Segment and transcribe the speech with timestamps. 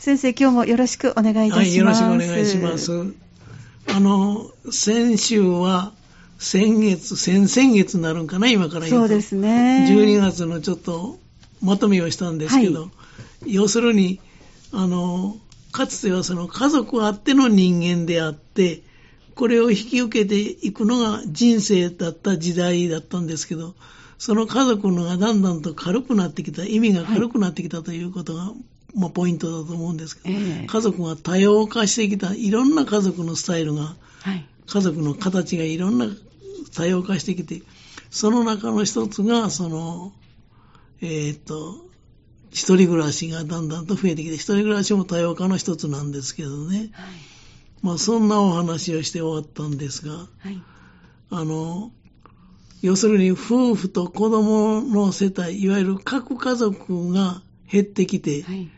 [0.00, 1.60] 先生、今日もよろしくお願いいたします。
[1.60, 3.12] はい、よろしくお願いします。
[3.86, 5.92] あの、先週は、
[6.38, 8.96] 先月、先々月になるんかな、今から言うと。
[9.00, 9.86] そうですね。
[9.90, 11.18] 12月のちょっと
[11.60, 12.88] まとめをしたんですけど、は
[13.44, 14.20] い、要するに、
[14.72, 15.36] あの、
[15.70, 18.82] かつてはその家族あっての人間であって、
[19.34, 23.74] これを引き受けていくのが人生だった時代だったんですけど、
[24.16, 28.54] その家族のがだんだんと軽くなってきた、意味が軽くなってきたということが、
[28.94, 36.06] まあ、ポイントだと思うんですけど、えー、家族が多様化してきた、いろんな家族のスタイルが、はい、家族の形がいろんな
[36.74, 37.62] 多様化してきて、
[38.10, 40.12] その中の一つが、その、
[41.00, 41.86] えー、っと、
[42.50, 46.78] 一人暮らしがだんだんと増えてきて、一人暮らしも多様化の一つなんですけどね。
[46.78, 46.90] はい、
[47.82, 50.62] まあ、そんなお話をして終わったんですが、はい、
[51.30, 51.92] あの、
[52.82, 58.68] 要するに夫婦と子供の世帯、いわゆる核家族が減ってきて、はい、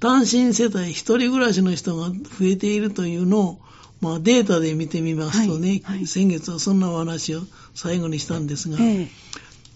[0.00, 2.14] 単身世帯、一人暮らしの人が増
[2.52, 3.60] えているというのを、
[4.00, 7.42] まあ、データで見てみますとね、はいはい、先月はそんなお話を
[7.74, 9.08] 最後にしたんですが、えー、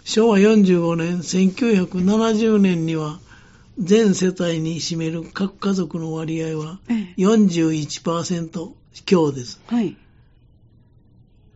[0.05, 3.21] 昭和45年、1970年には、
[3.79, 6.79] 全世帯に占める各家族の割合は
[7.19, 8.73] 41%
[9.05, 9.61] 強です。
[9.67, 9.97] はい、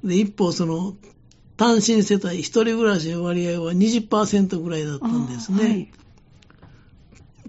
[0.02, 0.96] で一方、その
[1.56, 5.62] 単身世帯、一人暮らしの割合は20%ぐらいだったんですね。
[5.62, 5.90] はい、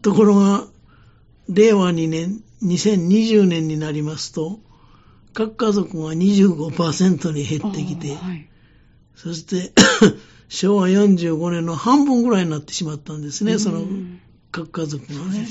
[0.01, 0.67] ところが、
[1.49, 4.59] 令和2年、2020年になりますと、
[5.33, 8.49] 各家族が25%に減ってきて、はい、
[9.15, 9.73] そして
[10.47, 13.85] 昭和45年の半分ぐらいになってしまったんですね、その
[14.51, 15.47] 各家族がね。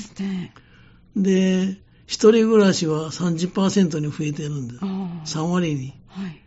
[1.15, 4.79] で、ね、一人暮らしは30%に増えてるんです。
[5.37, 5.93] 3割に。
[6.07, 6.41] はい、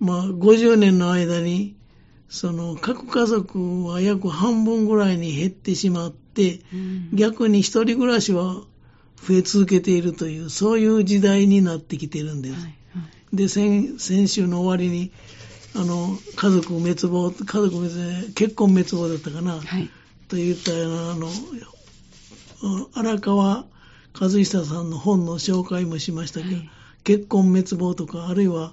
[0.00, 1.76] まあ、50年の間に、
[2.28, 6.12] その各家族は約半分ぐらいに減ってしまっ
[7.12, 8.62] 逆に一人暮らしは
[9.26, 12.54] 増え続けているという、そういう時代になってきてるんです。
[12.54, 12.68] はいは
[13.32, 15.10] い、で先、先週の終わりに、
[15.74, 19.90] あの、家族滅亡、家族滅亡、結婚滅亡だったかな、はい、
[20.28, 21.28] と言ったような、あの、
[22.94, 23.66] 荒川
[24.20, 26.70] 和久さんの本の紹介もしましたけど、はい、
[27.04, 28.72] 結婚滅亡とか、あるいは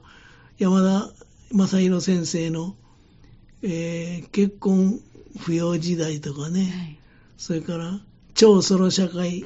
[0.57, 1.11] 山田
[1.51, 2.75] 正宏先生の、
[3.61, 4.99] えー、結婚
[5.39, 6.99] 不要時代とかね、はい、
[7.37, 7.99] それから
[8.33, 9.45] 超ソロ社会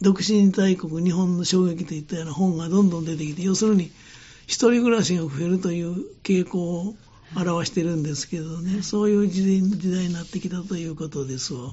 [0.00, 3.90] 独身大国日本の衝撃といったような本がどんどん出てきて、要するに
[4.46, 6.94] 一人暮らしが増えるという傾向を
[7.34, 11.72] 表してるんですけどね、そういう時代になってきたということですわ。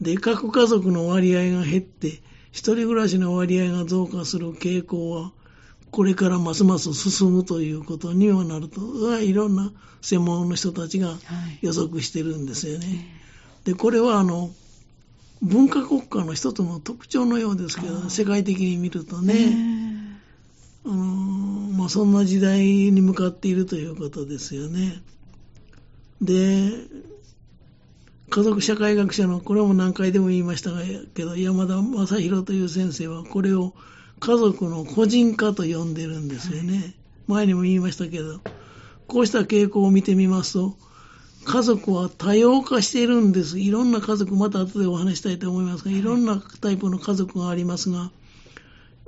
[0.00, 5.32] で、各家族の割合が減って、一人暮らしの割合が増加する傾向は、
[5.92, 9.70] これからますます進むということにはなると、いろんな
[10.00, 11.18] 専門の人たちが
[11.60, 13.06] 予測してるんですよね。
[13.64, 14.50] で、これはあの、
[15.42, 20.18] 文化国家の一つの特徴のようですけど、世界的に見るとね、
[20.86, 25.02] あのまあ、そんな時代に向かっているということですよね。
[26.22, 26.72] で、
[28.30, 30.70] 家族社会学者の、これも何回でも言いました
[31.14, 33.74] けど、山田正宏という先生は、これを
[34.22, 36.94] 家族の個人化と呼んでるんですよね。
[37.26, 38.38] 前にも言いましたけど、
[39.08, 40.76] こうした傾向を見てみますと、
[41.44, 43.58] 家族は多様化しているんです。
[43.58, 48.12] いろんな家族、また後でお話したいと思いますが、いろんなタイプの家族がありますが、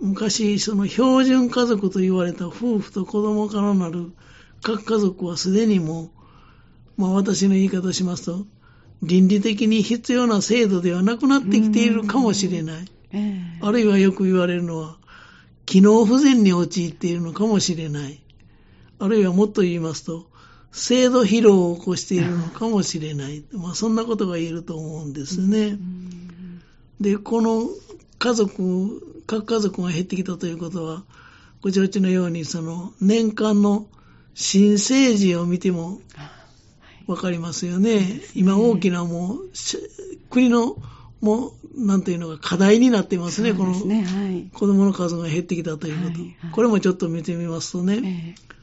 [0.00, 4.10] 昔、その標準家族と言われた夫婦と子供からなる
[4.62, 6.10] 各家族はすでにも
[6.98, 8.46] う、まあ私の言い方しますと、
[9.00, 12.84] 倫理的に必要な制度ではなくなってきているかもしれない。
[13.60, 14.98] あるいはよく言われるのは、
[15.66, 18.20] 機能不全に陥っているのかもしれない。
[18.98, 20.26] あるいはもっと言いますと、
[20.72, 23.44] 制度疲労を起こしているのかもしれない。
[23.52, 25.78] まあ、そんなことが言えると思うんですね。
[27.00, 27.68] で、この
[28.18, 31.04] 家族、各家族が減ってきたということは、
[31.62, 33.86] ご承知のように、その年間の
[34.34, 36.00] 新生児を見ても
[37.06, 38.00] わかりますよね。
[38.00, 39.50] ね今大きなもう、
[40.30, 40.76] 国の
[41.20, 43.58] もう、なんていうのが課題になっていますね、すね。
[43.58, 46.12] この、はい、子供の数が減ってきたということ。
[46.12, 48.54] はいはい、これもちょっと見てみますとね、えー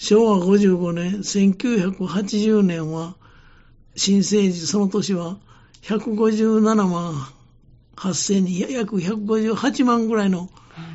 [0.00, 3.16] 昭和55年、1980年は、
[3.94, 5.36] 新生児、その年は
[5.82, 7.12] 157万
[7.96, 10.48] 8000人、約158万ぐらいの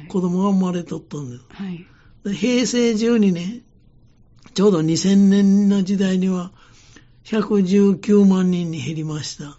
[0.08, 1.44] 子供が生まれとったんです。
[1.50, 1.86] はい、
[2.34, 3.62] 平成12年、
[4.56, 6.52] ちょうど2000年の時代には
[7.26, 9.56] 119万人に減りました。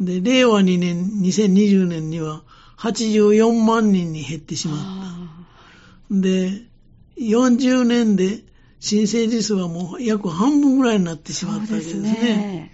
[0.00, 2.42] で、令和2年、2020年には
[2.78, 4.78] 84万人に減ってしまっ
[6.10, 6.14] た。
[6.14, 6.62] で、
[7.18, 8.44] 40年で
[8.80, 12.72] 新生児数はもう約半分ぐらいになってしまったわけですね。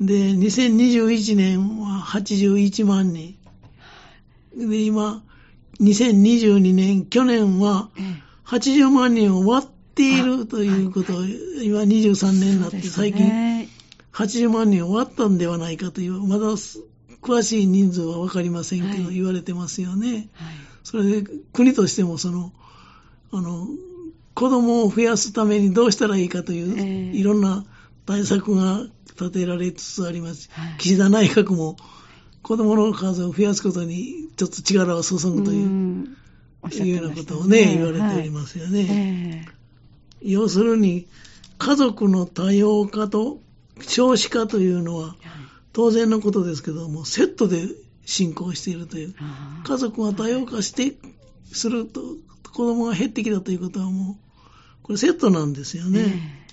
[0.00, 3.36] で、2021年は81万人。
[4.56, 5.22] で、今、
[5.80, 7.88] 2022年、去年は
[8.44, 13.61] 80万人を割っているということを、今23年になって、最近
[14.12, 16.46] 80万人を割ったんではないかという、まだ
[17.22, 20.28] 詳しい人数は分かりませんけど、言われてますよね。
[20.84, 22.52] それで、国としてもその、
[23.32, 23.68] あの、
[24.34, 27.64] 子供を増やすためにどうしたらいいかという、いろんな
[28.06, 28.80] 対策が
[29.12, 30.50] 立てられつつあります。
[30.78, 31.76] 岸田内閣も
[32.42, 36.06] 子供の数を増やすことにちょっと力を注ぐという、
[36.70, 39.46] いうようなことをね、言われておりますよね。
[40.20, 41.06] 要するに、
[41.58, 43.40] 家族の多様化と
[43.86, 45.16] 少子化というのは、
[45.72, 47.66] 当然のことですけども、セットで
[48.04, 49.14] 進行しているという。
[49.64, 50.96] 家族が多様化して、
[51.52, 52.00] すると、
[52.52, 54.16] 子供が減ってきたということはもう、
[54.82, 56.46] これセットなんですよね。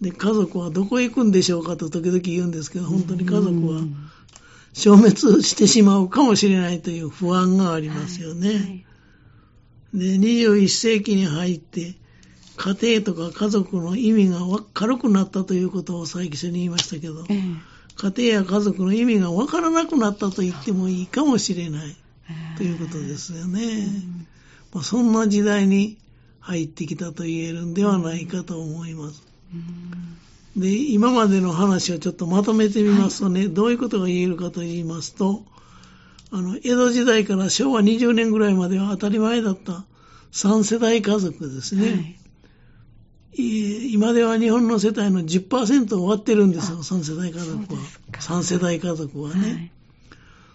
[0.00, 3.80] で、家族はどこへ行くんでしょうかと時々言うんですけど、本当に家族は
[4.72, 8.84] 消滅してしまうかもしれないという不安がありますよね。
[9.94, 11.96] で、21世紀に入って、
[12.56, 14.38] 家庭とか家族の意味が
[14.72, 17.42] 軽くなったということを最初に言いましたけど、え
[17.96, 21.96] 家庭や家族の意味がわからなくなったと言ってもいいかもしれない
[22.56, 23.86] ということですよね。
[24.72, 25.98] まあ、そんな時代に
[26.40, 29.22] 入ってきたと言えるんではないかと思います。
[30.56, 35.44] で、今までの話をちょっとまとめてみますとね、はい、どういうことが言えるかと言いますと、
[36.30, 39.84] あの、江戸時代から昭和20年ぐらいまでは当たり前だった
[40.32, 41.90] 3世代家族ですね。
[41.90, 42.23] はい
[43.36, 47.80] 今では日本の世帯の10%を割ってるんですよ、3世代家族は。
[48.12, 49.70] 3世代家族はね、はい。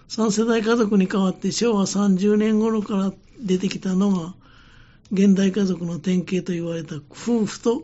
[0.07, 4.33] 3世代家族に代わって昭和30年頃から出てきたのが、
[5.11, 7.83] 現代家族の典型と言われた夫婦と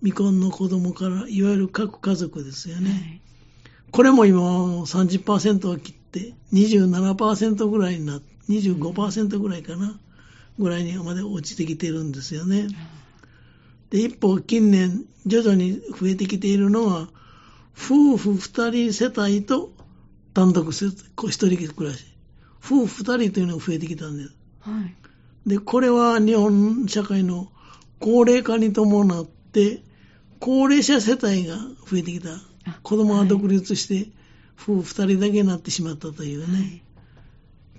[0.00, 2.90] 未婚の子供から、いわゆる各家族ですよね。
[2.90, 3.20] はい、
[3.90, 9.98] これも今は30%を切って27%ぐらいになって、25%ぐらいかな、
[10.58, 12.66] ぐらいにまで落ちてきてるんですよね。
[13.90, 17.08] で、一方近年徐々に増えてきているのは、
[17.76, 19.72] 夫婦二人世帯と
[20.34, 20.90] 単独一
[21.28, 22.04] 人暮らし。
[22.64, 24.36] 夫婦二人というのが増えてきたんです。
[24.60, 25.48] はい。
[25.48, 27.50] で、これは日本社会の
[27.98, 29.82] 高齢化に伴って、
[30.38, 32.28] 高齢者世帯が増えてきた。
[32.82, 34.10] 子供が独立して、
[34.60, 36.58] 夫婦二人だけになってしまったというね。
[36.58, 36.82] はい、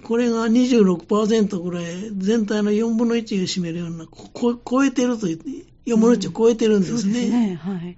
[0.03, 6.97] これが26%ぐらい、全体の4分の1を占めるような、こ超えてると言って、4分の1を超えてるんですね。
[6.97, 7.55] うん、ですね。
[7.55, 7.97] はい。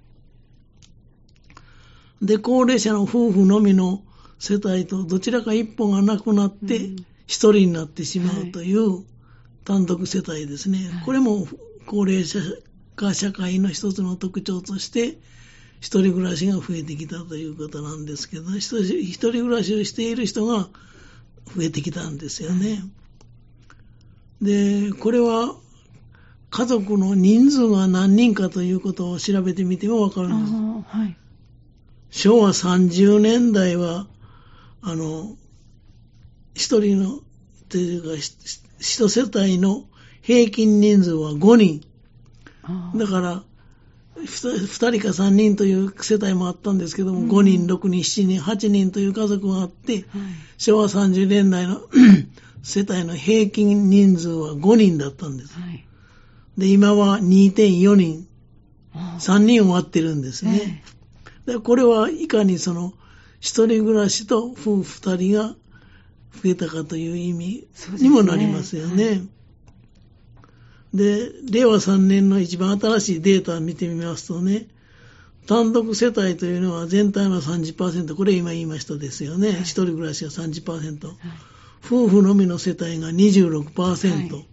[2.21, 4.03] で、高齢者の夫婦のみの
[4.39, 6.91] 世帯とどちらか一本がなくなって、
[7.27, 9.03] 一人になってしまうという
[9.65, 10.89] 単独世帯ですね。
[10.89, 11.47] はい、これも
[11.85, 12.39] 高齢者
[12.95, 15.19] が社会の一つの特徴として、
[15.81, 20.69] 一人暮らしが増えてきたということなんですけど、一人暮らしをしている人が
[21.55, 22.83] 増えてきたんですよね。
[24.41, 25.57] で、これは
[26.53, 30.97] 家族の人数が何人かということを調べてみてもわかるんです。
[30.97, 31.17] はい、
[32.11, 34.05] 昭和30年代は、
[34.83, 35.35] あの、
[36.53, 37.21] 一人の、
[37.69, 38.09] というか、
[38.79, 39.85] 一世帯の
[40.21, 41.81] 平均人数は5人。
[42.99, 43.43] だから、
[44.17, 50.03] 2人か3人という世帯もあったんですけども、うん、5人、6人、7人、8人という家族があって、はい、
[50.59, 51.81] 昭和30年代の
[52.61, 55.59] 世帯の平均人数は5人だったんです。
[55.59, 55.83] はい、
[56.57, 58.27] で、今は2.4人、
[58.93, 60.83] 3人終わってるんですね。
[61.45, 62.93] でこれはいかにその、
[63.39, 65.55] 一人暮らしと夫婦二人が
[66.41, 67.67] 増えたかという意味
[67.99, 69.23] にもなりますよね。
[70.93, 74.67] で、令和3年の一番新しいデータを見てみますとね、
[75.47, 79.49] 単独世帯というのは全体の30%、これ今言いましたですよね。
[79.49, 81.17] 一、はい、人暮らしが30%、はい、
[81.85, 84.47] 夫婦のみの世帯が26%、はい、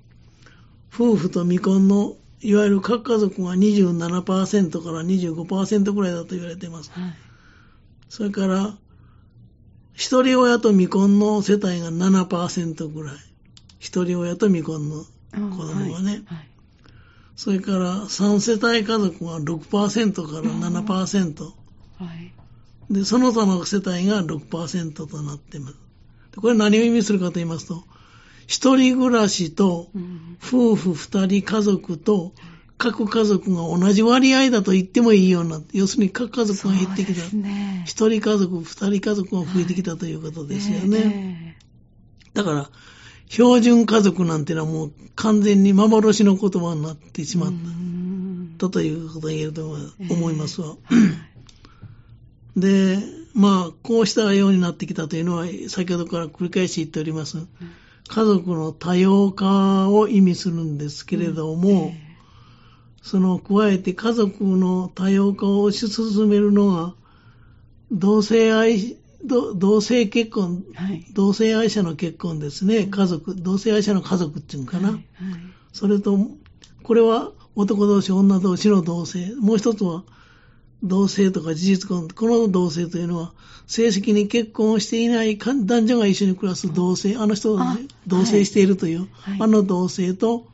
[0.92, 6.90] 夫婦と未婚のいわゆる各家族が27%から25%ぐらいだと言われています。
[8.09, 8.76] それから、
[9.92, 13.16] 一人親と未婚の世帯が7%ぐらい。
[13.78, 16.49] 一人親と未婚の子供がね、はいはい、
[17.35, 21.50] それから3世帯家族が6%から7%、は
[22.90, 25.76] い、でその他の世帯が6%となっています。
[26.37, 27.85] これ何を意味するかと言いますと
[28.50, 29.92] 一人暮らしと
[30.42, 32.33] 夫婦二人家族と
[32.78, 37.25] 各家族が同じ割合だと言ってもいいような、要するに各家族が減ってきた。
[37.26, 41.59] 一、ね、人家族、二人家族が増えてきたということですよね。
[42.35, 42.71] だから、
[43.28, 47.52] 標準家族なんてのはもう完全に幻の言葉になってしまっ
[48.59, 49.76] たということが言えると
[50.11, 50.76] 思いますわ。
[52.57, 52.99] で、
[53.33, 57.47] まあ、こうしたようになってきたというのは、先ほどから繰り返し言っております。
[58.11, 61.95] 家族の多様化を意味するんですけれども、
[63.02, 66.95] その加えて家族の多様化を推し進めるのが、
[67.93, 74.88] 同性愛、同性結婚、はい、同性愛者の結婚ですね、家族、同性愛者の家族っていうのかな。
[74.88, 75.05] はいはい、
[75.73, 76.19] それと、
[76.83, 79.37] これは男同士、女同士の同性。
[79.37, 80.02] もう一つは、
[80.82, 82.08] 同性とか事実婚。
[82.08, 83.32] この同性というのは、
[83.66, 87.16] 正式に結婚をしていない男女が一緒に暮らす同性。
[87.16, 90.49] あの人は、ね、同性しているという、はい、あの同性と、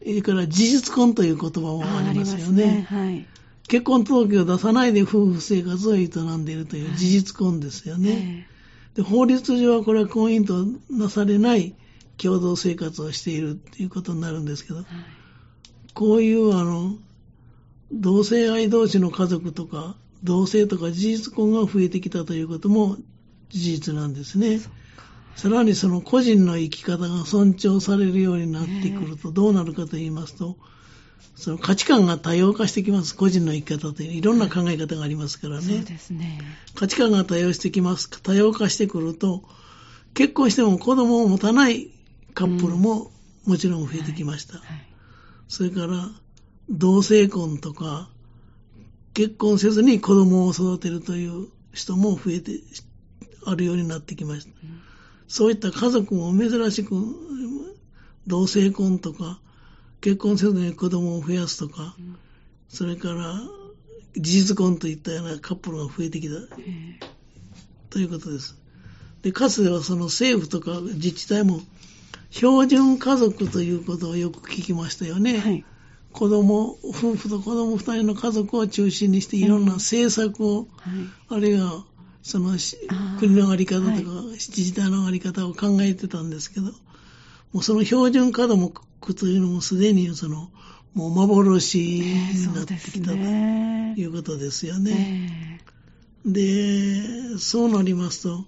[0.00, 2.64] それから事実婚という言葉もありますよね。
[2.64, 3.26] ねはい、
[3.66, 8.46] 結婚届を出さないで夫婦生活を営んでいるという事実婚ですよね。
[8.94, 11.74] で法律上はこれは婚姻となされない
[12.18, 14.84] 共同生活をしているということになるんですけど、
[15.94, 16.96] こういうあの、
[17.92, 22.96] 同性愛同士の家族とか、同性とか事実婚が増えてきたということも
[23.50, 24.60] 事実なんですね。
[25.36, 30.56] さらにその個人の生き方が尊重されるようになってくるとどうなるかと言いますと、
[31.36, 33.14] その価値観が多様化してきます。
[33.14, 35.62] 個人の生き方といういろんな考え方がありますからね。
[35.62, 36.40] そうですね。
[36.74, 38.08] 価値観が多様してきます。
[38.22, 39.42] 多様化してくると、
[40.14, 41.90] 結婚しても子供を持たない
[42.34, 43.12] カップルも
[43.44, 44.54] もちろん増えてきました。
[44.54, 44.86] うんはいはい
[45.48, 46.10] それから、
[46.70, 48.10] 同性婚とか、
[49.14, 52.60] 結婚せずに子供を育てるという人も増えて、
[53.46, 54.52] あるようになってきました。
[55.28, 56.94] そういった家族も珍しく、
[58.26, 59.40] 同性婚とか、
[60.00, 61.96] 結婚せずに子供を増やすとか、
[62.68, 63.40] それから、
[64.16, 66.34] 事実婚といったようなカップルが増えてきた、
[67.90, 68.58] ということです。
[69.22, 71.60] で、かつてはその政府とか自治体も
[72.30, 75.38] 標準家族ということをよく聞きましたよね。
[75.38, 75.64] はい、
[76.16, 80.66] 子供、夫婦と子供二人の家族を中心にしていろんな政策を、はい、
[81.28, 81.84] あるいは
[82.22, 82.56] その
[83.20, 83.92] 国の在り方とか、
[84.32, 86.72] 自治体の在り方を考えてたんですけど、
[87.52, 90.50] もうその標準家族というのもすでにその、
[90.94, 95.60] もう幻になってきたということですよね。
[96.24, 98.46] えー、で、そうなりますと、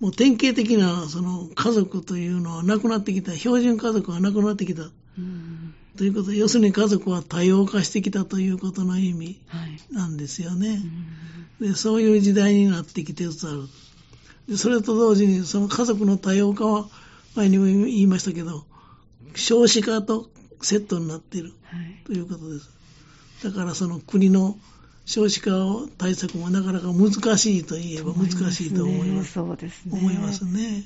[0.00, 4.90] もう典型的なその家族というのはなくなってきた、標準家族がなくなってきた。
[5.18, 5.49] うん、
[6.00, 9.38] ということで、要するに家族は多様化してきたということの意味
[9.92, 10.68] なんですよね。
[10.68, 13.64] はいうん、でそういう時代になってきてつつある。
[14.48, 16.88] でそれと同時に、その家族の多様化は、
[17.34, 18.64] 前にも言いましたけど、
[19.34, 20.30] 少子化と
[20.62, 21.52] セットになっている、
[22.06, 22.70] ということです。
[23.44, 24.58] だからその国の
[25.04, 25.50] 少子化
[25.98, 29.32] 対策もなかなか難しいといえば難しいと思います。
[29.32, 29.98] そうですね。
[29.98, 30.82] 思いますね。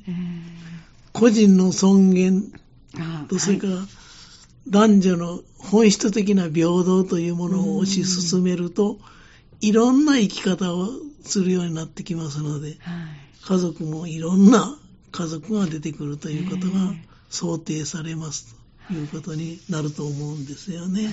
[1.12, 2.52] 個人の尊厳
[3.28, 3.86] と、それから、
[4.68, 8.98] 男女の本質的な平等というものを推し進めると、
[9.60, 10.88] いろんな生き方を
[11.22, 12.76] するようになってきますので、
[13.46, 14.78] 家族もいろんな
[15.12, 16.92] 家族が出てくるということが
[17.30, 18.56] 想定されます
[18.88, 21.10] ということになると思うんですよね。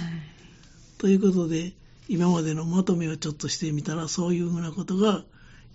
[0.97, 1.73] ということで、
[2.07, 5.23] 今までのまとめをちょっとしてみたら、そういうふうなことが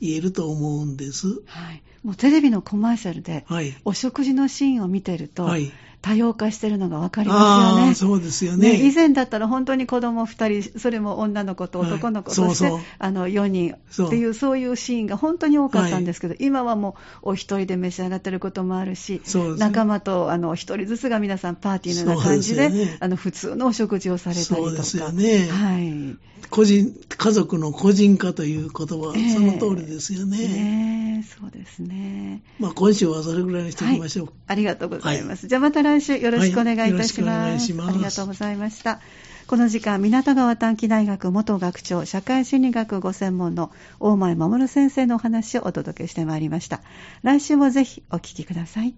[0.00, 1.42] 言えると思うんです。
[1.46, 1.82] はい。
[2.02, 7.94] もうテレビのコマーシャルで、はい、お食事のシーンを見てると、はい、多様化してるのが分かりますよね。
[7.94, 24.60] そうですよね、ね、以前だったら本当に子供2人、それも女の子と男の子、はい、そしてあの4人っていう、そういうシーンが本当に多かったんですけど、はい、今はもうお一人で召し上がってることもあるし、ね、仲間とあの一人ずつが皆さんパーティーのような感じで、ね、あの普通のお食事をされたりとか。
[24.62, 25.48] そうですよね。
[25.48, 26.16] はい。
[26.50, 30.38] 個人、家族の個人化という言葉、えー、その通りですよね。
[30.38, 32.42] ねそうですね。
[32.58, 34.26] まあ今週はそれぐらいにしておきましょう。
[34.26, 35.48] はい、ありがとうございます。
[35.48, 37.72] じゃあまた来週よろしくお願いいたします。
[37.72, 39.00] はい、ありがとうございました。
[39.46, 46.80] この時間、港川短期大学元学長、社会心理学ご専門の大前守先生のお話をお届けしてまいりました。
[47.22, 48.96] 来週もぜひお聞きください。